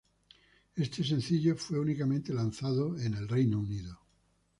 [0.75, 3.99] Este sencillo fue únicamente lanzado en el Reino Unido.